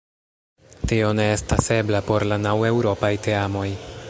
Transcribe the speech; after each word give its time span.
Tio 0.91 1.11
ne 1.19 1.27
estas 1.35 1.69
ebla 1.77 2.03
por 2.11 2.27
la 2.33 2.41
naŭ 2.47 2.57
eŭropaj 2.73 3.15
teamoj. 3.29 3.69